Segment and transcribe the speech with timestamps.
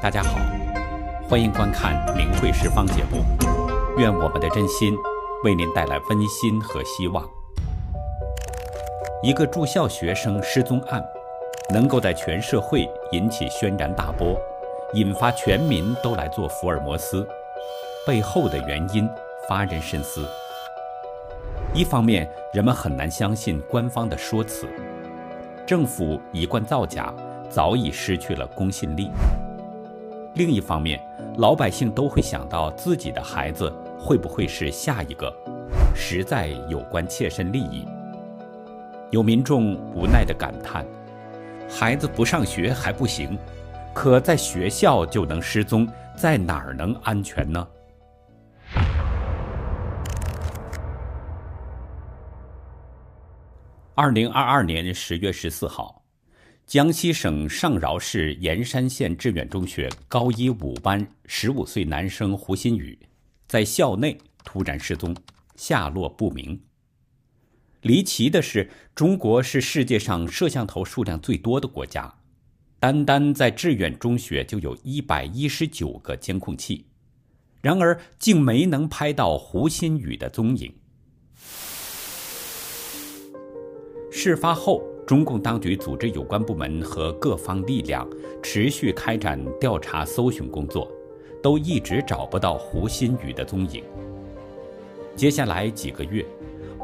[0.00, 0.38] 大家好，
[1.28, 3.24] 欢迎观看明慧时方节目。
[3.98, 4.96] 愿我们的真心
[5.42, 7.28] 为您带来温馨和希望。
[9.24, 11.04] 一个住校学生失踪案，
[11.74, 14.38] 能够在全社会引起轩然大波，
[14.94, 17.26] 引发全民都来做福尔摩斯，
[18.06, 19.08] 背后的原因
[19.48, 20.24] 发人深思。
[21.74, 24.68] 一方面，人们很难相信官方的说辞，
[25.66, 27.12] 政府一贯造假，
[27.50, 29.10] 早已失去了公信力。
[30.38, 31.04] 另一方面，
[31.38, 35.34] 老百姓都会想到自己的孩子会不会是下一个，
[35.96, 37.84] 实在有关切身利益。
[39.10, 40.86] 有民众无奈地感叹
[41.68, 43.36] ：“孩子不上学还不行，
[43.92, 47.66] 可在学校就能失踪，在哪儿能安全呢？”
[53.96, 56.00] 二零二二年十月十四号。
[56.68, 62.98] 江西省上饶市盐山县致远中学高一五班十五岁男生胡新宇，
[63.46, 65.16] 在校内突然失踪，
[65.56, 66.60] 下落不明。
[67.80, 72.18] 离奇的是，中国是世界上摄像头数量最多的国家，
[72.78, 76.84] 单单在致远中学就有一百一十九个监控器，
[77.62, 80.74] 然而竟没能拍到胡新宇的踪影。
[84.12, 84.97] 事发后。
[85.08, 88.06] 中共当局组织有关部门和各方力量
[88.42, 90.86] 持续开展调查搜寻工作，
[91.42, 93.82] 都一直找不到胡鑫宇的踪影。
[95.16, 96.22] 接下来几个月，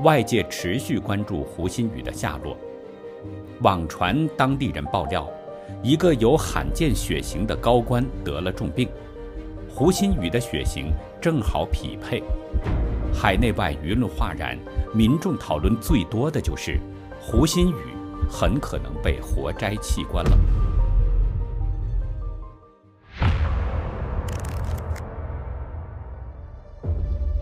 [0.02, 2.56] 外界持续关注胡鑫宇的下落。
[3.60, 5.28] 网传当地人爆料，
[5.82, 8.88] 一个有罕见血型的高官得了重病，
[9.68, 12.22] 胡鑫宇的血型正好匹配。
[13.12, 14.58] 海内外舆论哗然，
[14.94, 16.80] 民众讨论最多的就是
[17.20, 17.93] 胡鑫宇。
[18.28, 20.38] 很可能被活摘器官了。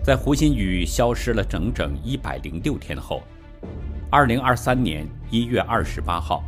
[0.02, 3.22] 在胡鑫宇消失了整整一百零六天后，
[4.10, 6.42] 二零二三年一月二十八号，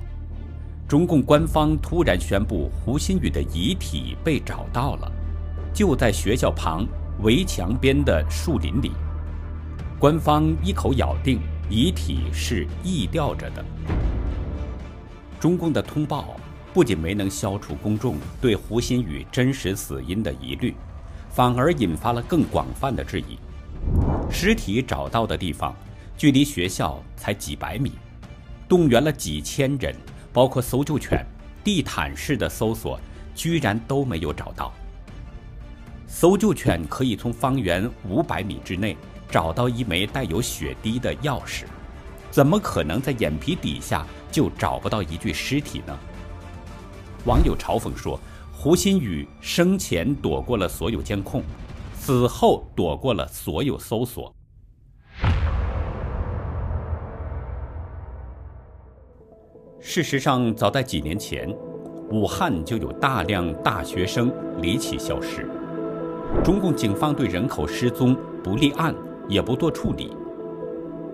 [0.88, 5.12] 中共官方突然宣布胡鑫宇的遗体被找到了，
[5.72, 6.84] 就在学校旁
[7.22, 8.90] 围墙边的树林里。
[10.00, 13.64] 官方一口咬定遗体是缢吊着的。
[15.44, 16.40] 中共的通报
[16.72, 20.74] 不仅没能消除公众对胡鑫宇真实死因的疑虑，
[21.28, 23.38] 反而引发了更广泛的质疑。
[24.30, 25.76] 尸体找到的地方
[26.16, 27.92] 距离学校才几百米，
[28.66, 29.94] 动员了几千人，
[30.32, 31.22] 包括搜救犬，
[31.62, 32.98] 地毯式的搜索
[33.34, 34.72] 居然都没有找到。
[36.06, 38.96] 搜救犬可以从方圆五百米之内
[39.28, 41.64] 找到一枚带有血滴的钥匙。
[42.30, 45.96] 怎么可能在眼皮底下就找不到一具尸体呢？
[47.24, 48.18] 网友嘲讽说
[48.52, 51.40] ：“胡鑫宇生前躲过了所有监控，
[51.94, 54.34] 死后躲过了所有搜索。”
[59.78, 61.48] 事实上，早在几年前，
[62.10, 65.48] 武汉就有大量大学生离奇消失，
[66.42, 68.92] 中共警方对人口失踪不立案，
[69.28, 70.12] 也不做处理。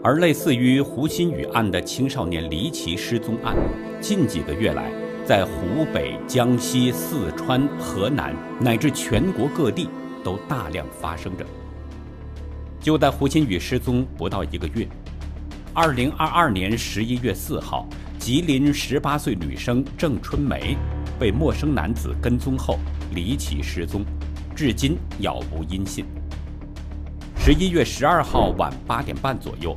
[0.03, 3.55] 而类似于胡鑫宇案的青少年离奇失踪案，
[4.01, 4.91] 近几个月来，
[5.27, 9.91] 在湖北、江西、四川、河南乃至全国各地
[10.25, 11.45] 都大量发生着。
[12.81, 14.89] 就在胡鑫宇失踪不到一个月，
[15.75, 17.87] 二零二二年十一月四号，
[18.19, 20.79] 吉林十八岁女生郑春梅
[21.19, 22.79] 被陌生男子跟踪后
[23.15, 24.03] 离奇失踪，
[24.57, 26.07] 至今杳无音信。
[27.37, 29.77] 十一月十二号晚八点半左右。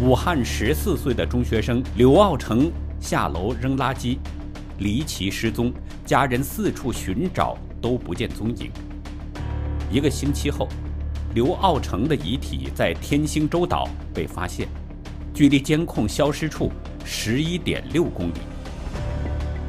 [0.00, 2.70] 武汉十四岁的中学生刘傲成
[3.00, 4.18] 下楼扔垃圾，
[4.78, 5.72] 离奇失踪，
[6.04, 8.70] 家人四处寻找都不见踪影。
[9.90, 10.68] 一个星期后，
[11.34, 14.68] 刘傲成的遗体在天星洲岛被发现，
[15.32, 16.70] 距离监控消失处
[17.04, 18.38] 十一点六公里。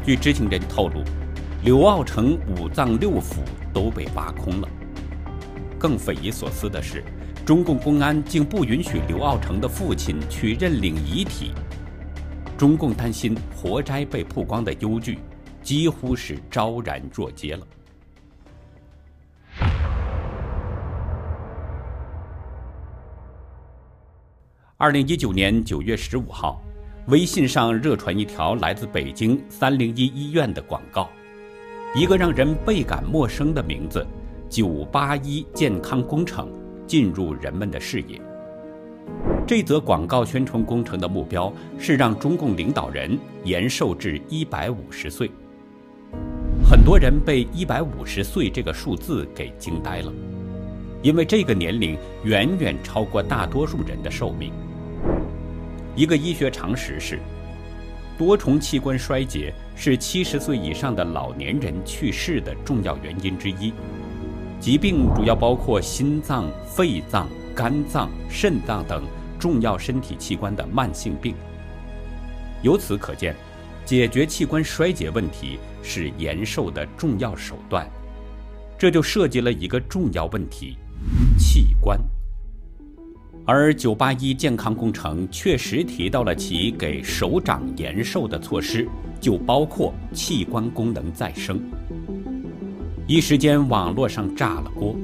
[0.05, 1.03] 据知情人透露，
[1.63, 3.37] 刘傲成五脏六腑
[3.73, 4.67] 都被挖空了。
[5.77, 7.03] 更匪夷所思的是。
[7.45, 11.51] 中共公安竟不允许刘傲成的父亲去认领遗体，
[12.57, 15.19] 中共担心活摘被曝光的忧虑，
[15.61, 17.67] 几乎是昭然若揭了。
[24.77, 26.59] 二零一九年九月十五号，
[27.09, 31.07] 微信上热传一条来自北京三零一医院的广告，
[31.93, 34.03] 一个让人倍感陌生的名字——
[34.49, 36.64] 九八一健康工程。
[36.87, 38.19] 进入人们的视野。
[39.47, 45.29] 这则广告宣传工程的目标是让中共领导人延寿至一百五十岁。
[46.67, 50.11] 很多人被一百五十岁这个数字给惊呆了，
[51.03, 54.51] 因为这个年龄远远超过大多数人的寿命。
[55.95, 57.19] 一个医学常识是，
[58.17, 63.71] 多重器官衰竭是七十岁以上的老年人去世的重要原因之一。
[64.59, 69.03] 疾病主要包括心脏、肺脏、肝脏、肾脏等
[69.37, 71.35] 重要身体器官的慢性病。
[72.63, 73.35] 由此可见，
[73.85, 77.87] 解决器官衰竭问题是延寿的重要手段。
[78.77, 80.77] 这就涉及了一个重要问题：
[81.37, 81.99] 器官。
[83.45, 88.87] 而981健康工程确实提到了其给首长延寿的措施，
[89.21, 91.61] 就包括器官功能再生。
[93.07, 94.95] 一时间，网络上炸了锅，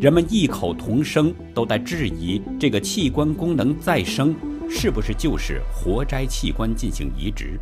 [0.00, 4.34] 人们异口同声都在质疑这个器官功能再生
[4.68, 7.56] 是不是就是活摘器官进行移植。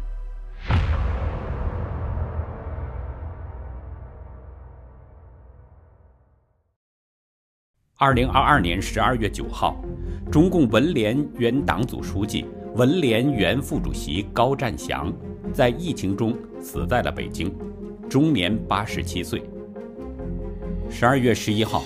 [7.98, 9.84] 二零二二年十二月九号，
[10.30, 12.46] 中共文联原党组书记、
[12.76, 15.12] 文联原副主席高占祥
[15.52, 17.54] 在疫情中死在了北京，
[18.08, 19.42] 终年八十七岁。
[20.94, 21.82] 十二月十一号，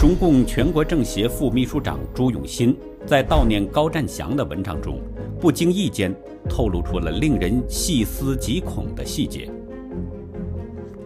[0.00, 2.74] 中共全国政协副秘书长朱永新
[3.04, 4.98] 在悼念高占祥的文章中，
[5.38, 6.12] 不经意间
[6.48, 9.48] 透露出了令人细思极恐的细节。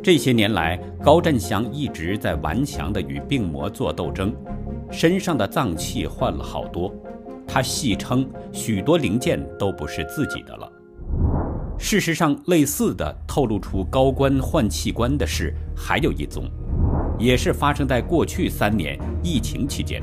[0.01, 4.33] 这些年来，高占祥一直在顽强地与病魔做斗争，
[4.91, 6.95] 身上的脏器换了好多。
[7.49, 10.73] 他戏称，许多零件都不是自己的了。
[11.77, 16.49] 事实上，类似的透露出高官换器官的事还有一宗。
[17.21, 20.03] 也是发生在过去三年疫情期间。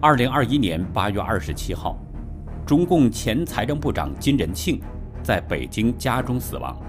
[0.00, 1.98] 二零二一年八月二十七号，
[2.64, 4.80] 中共前财政部长金仁庆
[5.24, 6.80] 在北京家中死亡。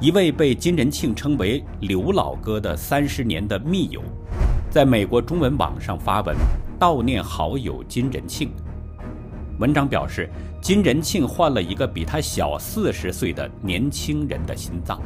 [0.00, 4.02] 一位被金仁庆称为“刘老哥”的三十年的密友，
[4.70, 6.34] 在美国中文网上发文
[6.80, 8.50] 悼念好友金仁庆。
[9.58, 10.26] 文章表示，
[10.62, 14.98] 金仁庆换了一个比他小四十岁的年轻人的心脏。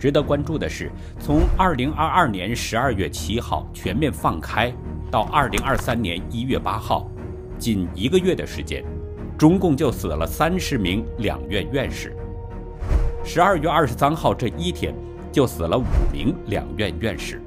[0.00, 4.72] 值得关注的是，从二零二二年十二月七号全面放开
[5.10, 7.06] 到二零二三年一月八号，
[7.58, 8.82] 仅一个月的时间，
[9.36, 12.16] 中共就死了三十名两院院士。
[13.22, 14.94] 十二月二十三号这一天，
[15.30, 17.42] 就死了五名两院院士。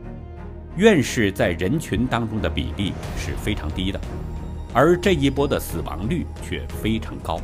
[0.76, 4.00] 院士在人群当中的比例是非常低的，
[4.76, 7.42] 而这一波的死亡率却非常高。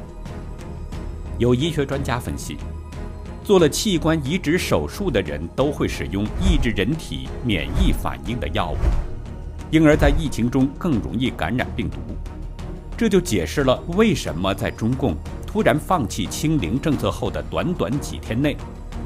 [1.39, 2.57] 有医学专家分析。
[3.49, 8.77] 做了器官移植手术的人都会使用抑制人体免疫反应的药物，
[9.71, 11.97] 因而，在疫情中更容易感染病毒。
[12.95, 15.15] 这就解释了为什么在中共
[15.47, 18.55] 突然放弃清零政策后的短短几天内，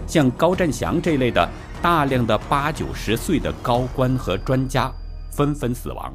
[0.05, 1.49] 像高占祥这类的
[1.81, 4.91] 大量的八九十岁的高官和专家
[5.31, 6.13] 纷纷死亡。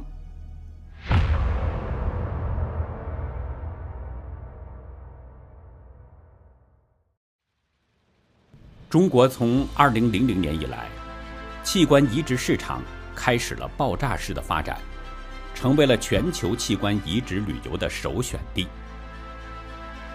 [8.90, 10.87] 中国从二零零零年以来，
[11.62, 12.82] 器官移植市场
[13.14, 14.81] 开始了爆炸式的发展，
[15.55, 18.67] 成为了全球器官移植旅游的首选地。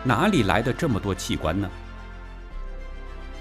[0.04, 1.70] 哪里来的这么多器官呢？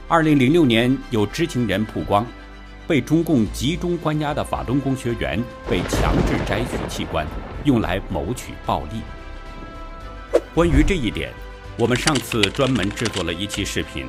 [0.06, 2.26] 二零零六年，有知情人曝光，
[2.87, 7.26] 被中共集中关押的法轮功学员被强制摘取器官，
[7.64, 9.00] 用来谋取暴利。
[10.54, 11.33] 关于这一点，
[11.78, 14.06] 我们上次专门制作了一期视频。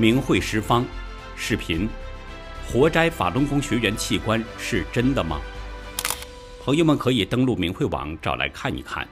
[0.00, 0.82] 明慧十方，
[1.36, 1.86] 视频，
[2.66, 5.38] 活摘法轮功学员器官是真的吗？
[6.64, 9.06] 朋友们可以登录明慧网找来看一看。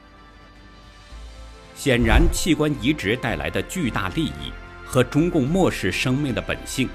[1.74, 4.50] 显然，器官移植带来的巨大利益
[4.82, 6.88] 和中共漠视生命的本性，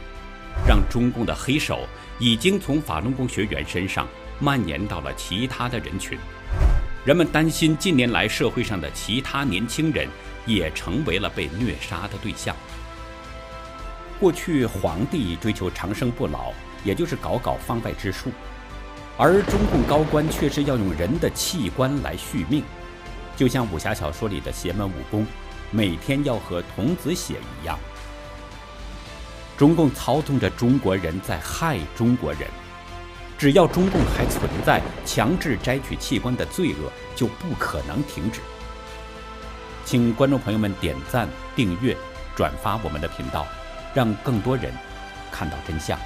[0.67, 4.07] 让中共的黑手已经从法轮功学员身上
[4.39, 6.17] 蔓延到了其他的人群。
[7.05, 10.07] 人们担心，近年来社会上的其他年轻人
[10.47, 12.55] 也成为了被虐杀的对象。
[14.23, 16.53] 过去皇帝追求长生不老，
[16.85, 18.31] 也就是搞搞方外之术，
[19.17, 22.63] 而中共高官却是要用人的器官来续命，
[23.35, 25.27] 就像武侠小说里的邪门武功，
[25.71, 27.77] 每天要喝童子血一样。
[29.57, 32.47] 中共操纵着中国人在害中国人，
[33.37, 38.39] 只要中共还存在，强制摘取器官的罪恶就不可能停止。
[39.83, 41.27] 请观众朋友们点赞、
[41.57, 41.97] 订阅、
[42.37, 43.45] 转发我们的频道。
[43.93, 44.71] 让更多人
[45.31, 45.99] 看到真相。